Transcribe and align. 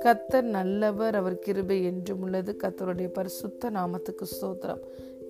கத்தர் 0.00 0.42
நல்லவர் 0.42 1.14
அவர் 1.14 1.38
கிருபை 1.38 1.84
என்றும் 1.84 2.22
உள்ளது. 2.22 2.56
கத்தருடைய 2.62 3.08
பரிசுத்த 3.08 3.70
நாமத்துக்கு 3.70 4.22
ஸ்தோத்திரம். 4.22 4.80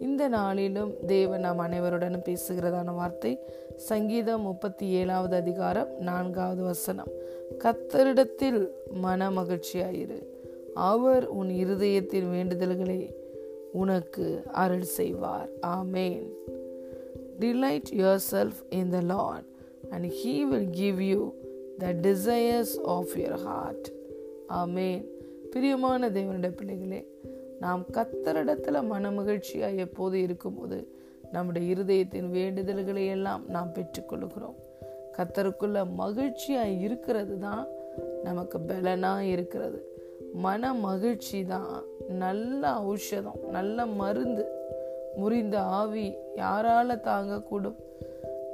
இந்த 0.00 0.28
நாளிலும் 0.28 0.94
தேவன் 1.06 1.40
நாம் 1.40 1.58
அனைவருடனும் 1.58 2.22
பேசுகிறதான 2.22 2.94
வார்த்தை 2.94 3.38
சங்கீதம் 3.76 4.42
முப்பத்தி 4.42 4.88
ஏழாவது 4.88 5.36
அதிகாரம் 5.36 5.88
நான்காவது 5.98 6.62
வசனம். 6.62 7.08
கத்தரிடத்தில் 7.58 8.68
மன 8.92 9.30
மகிழ்ச்சியாயிரு 9.30 10.26
அவர் 10.74 11.26
உன் 11.26 11.48
இருதயத்தின் 11.48 12.30
வேண்டுதல்களை 12.30 13.14
உனக்கு 13.72 14.42
அருள் 14.52 14.82
செய்வார். 14.82 15.48
ஆமேன். 15.66 16.28
Delight 17.40 17.90
yourself 18.30 18.62
in 18.70 18.90
the 18.90 19.00
lord 19.00 19.50
and 19.92 20.04
He 20.20 20.34
will 20.50 20.68
give 20.82 21.00
you 21.10 21.22
the 21.82 21.92
desires 22.06 22.72
of 22.96 23.06
your 23.22 23.38
heart. 23.46 23.84
ஆமேன் 24.60 25.02
பிரியமான 25.52 26.08
தேவனுடைய 26.08 26.52
பிள்ளைகளே 26.58 27.00
நாம் 27.60 27.82
கத்தரிடத்தில் 27.92 28.86
மன 28.92 29.10
மகிழ்ச்சியாக 29.10 29.84
எப்போது 29.86 30.16
இருக்கும்போது 30.26 30.78
நம்முடைய 31.32 31.64
இருதயத்தின் 31.74 32.30
வேண்டுதல்களை 32.38 33.04
எல்லாம் 33.06 33.42
நாம் 33.48 33.70
பெற்றுக்கொள்கிறோம். 33.74 34.56
கத்தருக்குள்ள 35.16 35.78
மகிழ்ச்சியாக 35.94 36.76
இருக்கிறது 36.86 37.38
தான் 37.38 37.64
நமக்கு 38.22 38.60
பலனாக 38.60 39.24
இருக்கிறது. 39.34 39.78
மன 40.46 40.72
மகிழ்ச்சி 40.74 41.38
தான் 41.44 41.72
நல்ல 42.24 42.70
ஔஷதம் 42.90 43.40
நல்ல 43.56 43.86
மருந்து 44.00 44.44
முறிந்த 45.16 45.56
ஆவி 45.80 46.06
யாரால 46.36 46.96
தாங்கக்கூடும். 47.08 47.78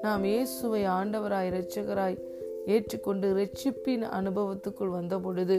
நாம் 0.03 0.25
இயேசுவை 0.25 0.81
ஆண்டவராய் 0.97 1.49
இரட்சகராய் 1.51 2.17
ஏற்றுக்கொண்டு 2.75 3.27
இரட்சிப்பின் 3.35 4.05
அனுபவத்துக்குள் 4.19 4.93
வந்த 4.97 5.15
பொழுது 5.19 5.57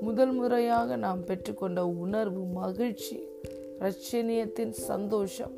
முதல் 0.00 0.32
முறையாக 0.32 0.96
நாம் 0.96 1.20
பெற்றுக்கொண்ட 1.28 1.80
உணர்வு 2.04 2.42
மகிழ்ச்சி 2.60 3.18
ரட்சணியத்தின் 3.82 4.74
சந்தோஷம். 4.90 5.54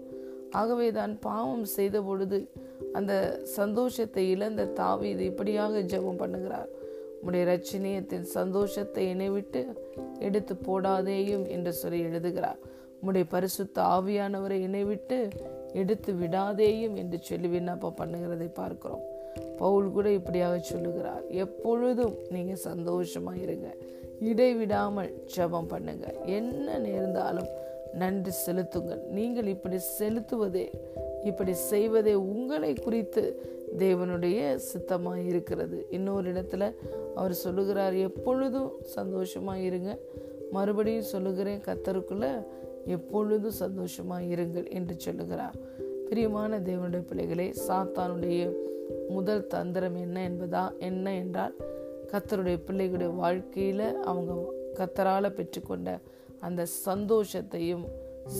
ஆகவே 0.52 0.88
தான் 0.92 1.14
பாவம் 1.18 1.64
செய்த 1.76 1.96
பொழுது 2.02 2.38
அந்த 2.92 3.12
சந்தோஷத்தை 3.58 4.24
இழந்த 4.34 4.68
தாவி 4.80 5.08
இது 5.10 5.24
இப்படியாக 5.24 5.82
ஜெபம் 5.92 6.20
பண்ணுகிறார். 6.22 6.70
உம்முடைய 7.18 7.44
ரட்சணியத்தின் 7.52 8.26
சந்தோஷத்தை 8.38 9.04
என்னை 9.12 9.30
விட்டு 9.30 9.62
எடுத்து 10.18 10.56
போடாதேயும் 10.66 11.46
என்று 11.56 11.72
சொல்லி 11.72 12.00
எழுதுகிறார். 12.00 12.60
உம்முடைய 13.06 13.26
பரிசுத்த 13.34 13.76
ஆவியானவரை 13.96 14.56
இணைவிட்டு 14.68 15.16
எடுத்து 15.80 16.12
விடாதேயும் 16.12 16.94
என்று 17.02 17.18
சொல்லி 17.22 17.48
விண்ணப்பம் 17.52 17.98
பண்ணுகிறதை 17.98 18.48
பார்க்கிறோம். 18.54 19.04
பவுல் 19.58 19.92
கூட 19.96 20.06
இப்படியாக 20.10 20.56
சொல்லுகிறார் 20.70 21.24
எப்பொழுதும் 21.44 22.14
நீங்க 22.34 22.54
சந்தோஷமா 22.64 23.32
இருங்க 23.42 23.68
இடைவிடாமல் 24.30 25.12
ஜெபம் 25.36 25.70
பண்ணுங்க. 25.72 26.06
என்ன 26.38 26.78
நேர்ந்தாலும் 26.86 27.48
நன்றி 28.00 28.32
செலுத்துங்கள். 28.44 29.02
நீங்கள் 29.18 29.52
இப்படி 29.54 29.78
செலுத்துவதே 29.98 30.66
இப்படி 31.30 31.54
செய்வதே 31.72 32.14
உங்களை 32.14 32.72
குறித்து 32.72 33.24
தேவனுடைய 33.78 34.40
சித்தமாக 34.70 35.20
இருக்கிறது. 35.32 35.86
இன்னொரு 35.90 36.26
இடத்துல 36.32 36.72
அவர் 37.14 37.40
சொல்லுகிறார் 37.44 37.94
எப்பொழுதும் 38.08 38.72
சந்தோஷமா 38.98 39.56
இருங்க. 39.68 39.92
மறுபடியும் 40.52 41.10
சொல்லுகிறேன் 41.14 41.64
கத்தருக்குள்ள 41.68 42.26
எப்பொழுதும் 42.86 43.50
சந்தோஷமாக 43.50 44.22
இருங்கள் 44.22 44.70
என்று 44.70 45.00
சொல்லுகிறார். 45.00 45.56
பிரியமான 46.08 46.60
தேவனுடைய 46.60 47.00
பிள்ளைகளே 47.00 47.54
சாத்தானுடைய 47.68 48.56
முதல் 49.08 49.46
தந்திரம் 49.46 49.94
என்ன 49.94 50.28
என்பதா 50.28 50.78
என்ன 50.78 51.14
என்றால் 51.14 51.54
கத்தருடைய 52.12 52.58
பிள்ளைகளுடைய 52.66 53.16
வாழ்க்கையில் 53.16 53.96
அவங்க 54.02 54.54
கத்தரால் 54.74 55.36
பெற்றுக்கொண்ட 55.36 55.98
அந்த 56.40 56.66
சந்தோஷத்தையும் 56.86 57.84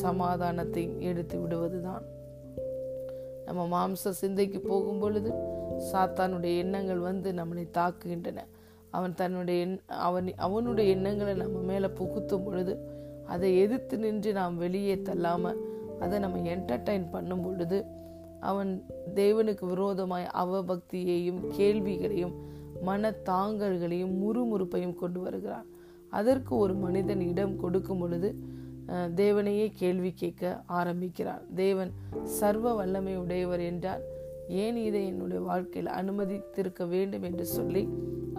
சமாதானத்தையும் 0.02 0.98
எடுத்து 0.98 1.40
விடுவது 1.40 1.82
தான் 1.82 2.04
நம்ம 3.44 3.62
மாம்ச 3.72 4.08
சிந்தைக்கு 4.08 4.60
போகும் 4.60 4.98
பொழுது 4.98 5.32
சாத்தானுடைய 5.92 6.56
எண்ணங்கள் 6.56 6.98
வந்து 6.98 7.32
நம்மளை 7.32 7.68
தாக்குகின்றன. 7.74 8.38
அவன் 8.90 9.14
தன்னுடைய 9.14 9.60
எண் 9.60 9.78
அவன் 9.86 10.34
அவனுடைய 10.34 10.90
எண்ணங்களை 10.90 11.34
நம்ம 11.34 11.58
மேலே 11.58 11.86
புகுத்தும் 11.86 12.44
பொழுது 12.44 12.95
அதை 13.32 13.48
எதிர்த்து 13.62 13.96
நின்று 13.98 14.30
நாம் 14.40 14.56
வெளியே 14.64 14.96
தள்ளாமல் 15.08 15.60
அதை 16.04 16.16
நம்ம 16.24 16.42
என்டர்டைன் 16.54 17.06
பண்ணும் 17.14 17.44
பொழுது 17.44 17.78
அவன் 18.48 18.70
தேவனுக்கு 19.20 19.64
விரோதமாய் 19.72 20.26
அவபக்தியையும் 20.42 21.40
கேள்விகளையும் 21.58 22.34
மன 22.88 23.10
தாங்கல்களையும் 23.28 24.14
முறுமுறுப்பையும் 24.22 24.98
கொண்டு 25.02 25.20
வருகிறான். 25.20 25.68
அதற்கு 26.12 26.52
ஒரு 26.64 26.74
மனிதன் 26.82 27.22
இடம் 27.30 27.54
கொடுக்கும் 27.62 28.02
பொழுது 28.02 28.28
தேவனையே 29.20 29.66
கேள்வி 29.80 30.10
கேட்க 30.12 30.42
ஆரம்பிக்கிறான். 30.78 31.42
தேவன் 31.54 31.90
சர்வ 32.38 32.74
வல்லமை 32.80 33.14
உடையவர் 33.22 33.62
என்றால் 33.70 34.04
ஏன் 34.64 34.78
இதை 34.88 35.02
என்னுடைய 35.06 35.40
வாழ்க்கையில் 35.48 35.90
அனுமதித்திருக்க 36.00 36.82
வேண்டும்? 36.92 37.24
என்று 37.28 37.46
சொல்லி 37.56 37.82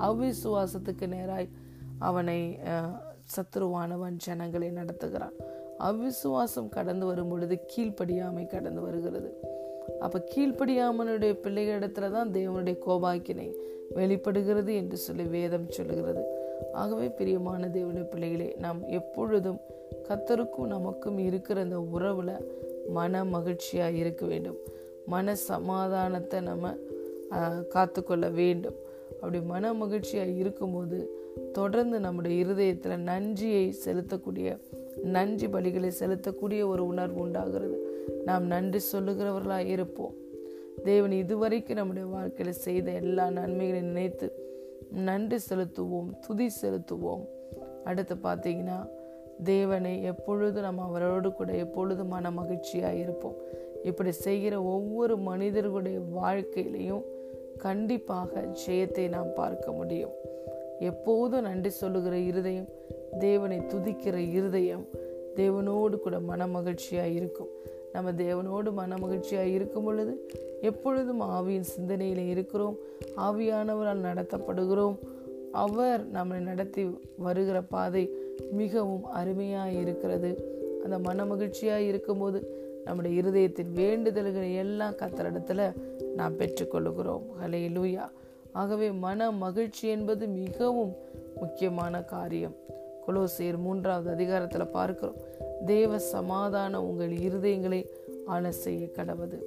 அவ்விசுவாசத்துக்கு 0.08 1.06
நேராய் 1.16 1.50
அவனை 2.10 2.40
சத்துருவானவன் 3.36 4.18
ஜனங்களை 4.26 4.70
நடத்துகிறான். 4.70 5.36
அவ்விசுவாசம் 5.80 6.70
கடந்து 6.70 7.06
வரும் 7.06 7.30
பொழுது 7.30 7.56
கீழ்ப்படியாமை 7.72 8.48
கடந்து 8.48 8.82
வருகிறது. 8.82 9.30
அப்ப 10.00 10.24
கீழ்ப்படியாமனுடைய 10.36 11.34
பிள்ளைகளிடத்துல 11.44 12.12
தான் 12.12 12.32
தேவனுடைய 12.32 12.78
கோபாக்கினை 12.88 13.48
வெளிப்படுகிறது 13.90 14.76
என்று 14.76 14.98
சொல்லி 14.98 15.24
வேதம் 15.24 15.70
சொல்லுகிறது. 15.70 16.24
ஆகவே 16.74 17.10
பிரியமான 17.10 17.68
தேவனுடைய 17.68 18.04
பிள்ளைகளே 18.04 18.56
நாம் 18.60 18.80
எப்பொழுதும் 18.88 19.60
கத்தருக்கும் 20.10 20.74
நமக்கும் 20.76 21.18
இருக்கிற 21.18 21.62
அந்த 21.62 21.80
உறவுல 21.96 22.32
மன 22.90 23.24
மகிழ்ச்சியா 23.24 23.88
இருக்க 23.94 24.26
வேண்டும். 24.26 24.60
மன 25.06 25.36
சமாதானத்தை 25.36 26.40
நம்ம 26.42 26.74
காத்துக்கொள்ள 27.70 28.30
வேண்டும். 28.30 28.78
அப்படி 29.12 29.40
மன 29.42 29.74
மகிழ்ச்சியா 29.74 30.26
இருக்கும்போது 30.36 30.98
தொடர்ந்து 31.54 32.00
நம்முடைய 32.00 32.40
இருதயத்தில் 32.40 33.00
நன்றியை 33.00 33.76
செலுத்தக்கூடிய 33.86 34.60
நன்றி 35.04 35.48
பலிகளை 35.48 35.92
செலுத்தக்கூடிய 36.00 36.68
ஒரு 36.68 36.86
உணர்வு 36.86 37.20
உண்டாகிறது. 37.20 37.86
நாம் 38.26 38.46
நன்றி 38.46 38.80
சொல்லுகிறவர்களாக 38.92 39.66
இருப்போம். 39.66 40.14
தேவன் 40.84 41.12
இதுவரைக்கும் 41.12 41.76
நம்முடைய 41.76 42.08
வாழ்க்கையில் 42.08 42.56
செய்த 42.56 42.92
எல்லா 42.92 43.30
நன்மைகளையும் 43.30 43.92
நினைத்து 43.92 44.32
நன்றி 44.92 45.38
செலுத்துவோம் 45.50 46.20
துதி 46.28 46.50
செலுத்துவோம். 46.62 47.26
அடுத்து 47.84 48.16
பார்த்தீங்கன்னா 48.16 48.88
தேவனை 49.44 50.04
எப்பொழுதும் 50.04 50.64
நம்ம 50.64 50.84
அவரோடு 50.84 51.34
கூட 51.34 51.54
எப்பொழுதும் 51.54 52.08
மன 52.08 52.32
மகிழ்ச்சியாக 52.32 52.94
இருப்போம். 52.94 53.36
இப்படி 53.84 54.12
செய்கிற 54.12 54.64
ஒவ்வொரு 54.64 55.18
மனிதர்களுடைய 55.18 56.00
வாழ்க்கையிலையும் 56.00 57.04
கண்டிப்பாக 57.58 58.50
ஜெயத்தை 58.68 59.10
நாம் 59.10 59.34
பார்க்க 59.36 59.72
முடியும். 59.72 60.12
எப்போதும் 60.80 61.42
நன்றி 61.42 61.70
சொல்லுகிற 61.70 62.18
இருதயம் 62.18 62.68
தேவனை 63.20 63.60
துதிக்கிற 63.60 64.16
இருதயம் 64.16 64.86
தேவனோடு 65.36 66.00
கூட 66.00 66.20
மன 66.20 66.48
மகிழ்ச்சியாக 66.48 67.08
இருக்கும். 67.08 67.48
நம்ம 67.94 68.12
தேவனோடு 68.12 68.74
மன 68.74 68.98
மகிழ்ச்சியாக 68.98 69.48
இருக்கும் 69.48 69.84
பொழுது 69.84 70.30
எப்பொழுதும் 70.62 71.22
ஆவியின் 71.22 71.60
சிந்தனையில் 71.60 72.28
இருக்கிறோம். 72.28 72.78
ஆவியானவரால் 73.18 74.02
நடத்தப்படுகிறோம். 74.02 74.98
அவர் 75.52 76.08
நம்மை 76.08 76.40
நடத்தி 76.40 77.00
வருகிற 77.18 77.62
பாதை 77.62 78.10
மிகவும் 78.52 79.06
அருமையாக 79.06 79.72
இருக்கிறது. 79.72 80.56
அந்த 80.84 81.00
மன 81.00 81.26
மகிழ்ச்சியாக 81.26 81.82
இருக்கும்போது 81.82 82.66
நம்முடைய 82.86 83.22
இருதயத்தின் 83.22 83.74
வேண்டுதல்களை 83.76 84.56
எல்லாம் 84.56 84.94
கத்தரிடத்துல 84.94 85.72
நாம் 86.16 86.38
பெற்றுக்கொள்ளுகிறோம். 86.38 87.22
ஹலே 87.44 87.70
லூயா 87.72 88.10
ஆகவே 88.62 88.88
மன 89.06 89.30
மகிழ்ச்சி 89.44 89.86
என்பது 89.96 90.24
மிகவும் 90.28 90.94
முக்கியமான 91.36 92.02
காரியம். 92.14 92.56
கொலோசியர் 93.08 93.58
மூன்றாவது 93.58 94.10
அதிகாரத்தில் 94.10 94.74
பார்க்கிறோம். 94.78 95.18
தேவ 95.66 96.00
சமாதானம் 96.16 96.88
உங்கள் 96.90 97.14
இருதயங்களை 97.28 97.82
ஆள 98.26 98.52
செய்ய 98.64 98.84
கடவுது. 98.98 99.38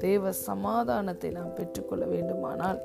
தேவ 0.00 0.32
சமாதானத்தை 0.32 1.30
நாம் 1.30 1.54
பெற்றுக்கொள்ள 1.54 2.04
வேண்டுமானால் 2.14 2.80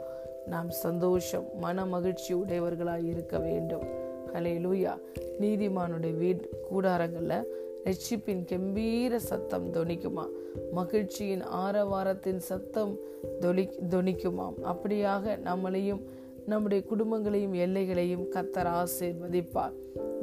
நாம் 0.46 0.70
சந்தோஷம் 0.86 1.48
மன 1.60 1.86
மகிழ்ச்சி 1.86 2.32
உடையவர்களாக 2.34 3.10
இருக்க 3.14 3.36
வேண்டும். 3.40 3.86
ஹலே 4.34 4.54
லூயா 4.66 4.94
நீதிமானுடைய 5.40 6.14
வீட் 6.24 6.44
கூடாரங்களில் 6.70 7.48
ரட்சிப்பின் 7.86 8.46
கம்பீர 8.46 9.16
சத்தம் 9.16 9.74
தொனிக்குமா 9.74 10.26
மகிழ்ச்சியின் 10.72 11.44
ஆரவாரத்தின் 11.44 12.38
சத்தம் 12.38 12.98
தொலி 13.40 13.66
தொனிக்குமாம் 13.90 14.58
அப்படியாக 14.64 15.38
நம்மளையும் 15.46 16.02
நம்முடைய 16.46 16.84
குடும்பங்களையும் 16.90 17.56
எல்லைகளையும் 17.56 18.26
கத்தர் 18.32 18.70
ஆசீர்வதிப்பார். 18.82 19.74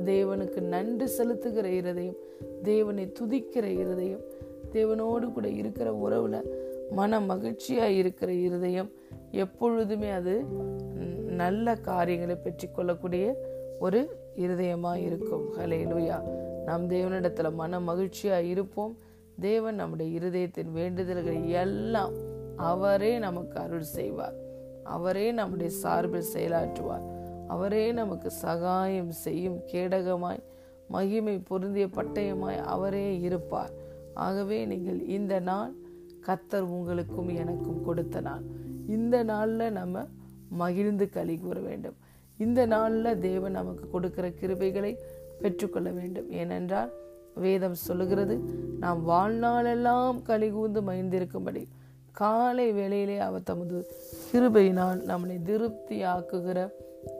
தேவனுக்கு 0.05 0.61
நன்றி 0.61 1.07
செலுத்துகிற 1.19 1.65
இருதயம் 1.65 2.17
தேவனை 2.63 3.13
துதிக்கிற 3.21 3.65
இருதயம் 3.65 4.21
தேவனோடு 4.73 5.33
கூட 5.33 5.49
இருக்கிற 5.49 5.91
உறவுல 5.93 6.43
மன 6.91 7.21
மகிழ்ச்சியாக 7.21 7.91
இருக்கிற 7.91 8.33
இருதயம் 8.33 8.91
எப்பொழுதுமே 9.31 10.11
அது 10.11 10.45
நல்ல 11.43 11.75
காரியங்களை 11.75 12.37
பெற்றுக்கொள்ளக்கூடிய 12.43 13.25
ஒரு 13.81 14.09
இருதயமாக 14.37 14.97
இருக்கும். 14.97 15.45
ஹலே 15.59 15.81
லூயா 15.87 16.47
நாம் 16.69 16.89
தேவனிடத்துல 16.89 17.49
மன 17.53 17.81
மகிழ்ச்சியாக 17.81 18.51
இருப்போம். 18.55 18.95
தேவன் 19.41 19.75
நம்முடைய 19.75 20.09
இருதயத்தின் 20.19 20.73
வேண்டுதல்களை 20.75 21.39
எல்லாம் 21.63 22.15
அவரே 22.71 23.13
நமக்கு 23.19 23.57
அருள் 23.61 23.89
செய்வார். 23.97 24.37
அவரே 24.97 25.27
நம்முடைய 25.33 25.71
சார்பில் 25.83 26.33
செயலாற்றுவார். 26.35 27.07
அவரே 27.49 27.85
நமக்கு 27.93 28.31
சகாயம் 28.45 29.13
செய்யும் 29.25 29.59
கேடகமாய் 29.73 30.43
மகிமை 30.89 31.37
பொருந்திய 31.49 31.87
பட்டயமாய் 31.87 32.61
அவரே 32.75 33.07
இருப்பார். 33.21 33.73
ஆகவே 34.27 34.59
நீங்கள் 34.65 35.01
இந்த 35.17 35.35
நாள் 35.51 35.73
கத்தர் 36.27 36.67
உங்களுக்கும் 36.77 37.31
எனக்கும் 37.43 37.83
கொடுத்த 37.85 38.21
நாள். 38.21 38.45
இந்த 38.89 39.17
நாளில் 39.23 39.77
நம்ம 39.79 40.05
மகிழ்ந்து 40.63 41.07
கழி 41.17 41.37
கூற 41.37 41.57
வேண்டும். 41.61 41.99
இந்த 42.39 42.61
நாளில் 42.67 43.21
தேவன் 43.29 43.57
நமக்கு 43.61 43.85
கொடுக்கிற 43.91 44.27
கிருபைகளை 44.41 44.93
பெற்றுக்கொள்ள 45.41 45.91
வேண்டும். 45.91 46.31
ஏனென்றால் 46.31 46.93
வேதம் 47.35 47.75
சொல்லுகிறது 47.75 48.39
நாம் 48.81 49.09
வாழ்நாளெல்லாம் 49.09 50.17
கலிகூந்து 50.29 50.81
மகிழ்ந்திருக்கும்படி 50.87 51.65
காலை 52.13 52.73
வேளையிலே 52.73 53.19
அவர் 53.19 53.43
தமது 53.43 53.87
கிருபையினால் 54.33 55.01
நம்மளை 55.11 55.37
திருப்தியாக்குகிற 55.45 56.71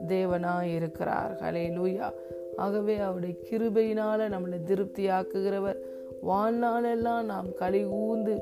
தேவனாய் 0.07 0.73
இருக்கிறார் 0.73 1.33
ஹலே 1.41 1.63
லூயா 1.77 2.11
ஆகவே 2.57 2.97
அவருடைய 2.97 3.35
கிருபையினால 3.49 4.21
நம்மளை 4.35 4.57
திருப்தியாக்குகிறவர். 4.65 5.79
வாழ்நாளெல்லாம் 6.27 7.23
நாம் 7.23 7.53
களி 7.53 7.85
ஊந்து 7.85 8.39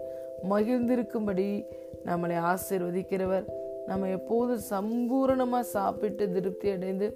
மகிழ்ந்திருக்கும்படி 0.49 1.65
நம்மளை 2.05 2.35
ஆசிர்வதிக்கிறவர். 2.43 3.45
நம்ம 3.85 4.09
எப்போது 4.09 4.59
சம்பூரணமாக 4.69 5.59
சாப்பிட்டு 5.59 6.31
திருப்தி 6.31 6.71
அடைந்து 6.71 7.07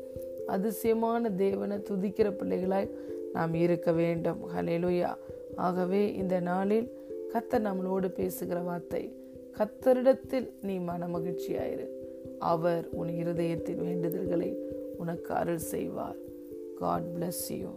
அதிசயமான 0.47 1.31
தேவனை 1.31 1.77
துதிக்கிற 1.77 2.29
பிள்ளைகளாய் 2.31 2.89
நாம் 3.33 3.53
இருக்க 3.53 3.91
வேண்டும். 3.91 4.39
ஹலேலுயா 4.55 5.15
ஆகவே 5.55 6.13
இந்த 6.13 6.39
நாளில் 6.39 6.91
கத்தர் 7.33 7.65
நம்மளோடு 7.67 8.07
பேசுகிற 8.07 8.59
வார்த்தை 8.59 9.15
கத்தரிடத்தில் 9.57 10.49
நீ 10.61 10.77
மன 10.77 11.07
மகிழ்ச்சியாயிரு 11.07 11.87
அவர் 12.39 12.87
உன் 12.91 13.07
இருதயத்தின் 13.07 13.81
வேண்டுதல்களை 13.81 14.55
உனக்கு 14.97 15.33
அருள் 15.33 15.57
செய்வார். 15.57 16.15
God 16.77 17.03
bless 17.19 17.49
you 17.49 17.69